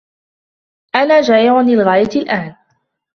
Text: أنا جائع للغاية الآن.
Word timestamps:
أنا 0.95 1.21
جائع 1.21 1.61
للغاية 1.61 2.09
الآن. 2.21 2.55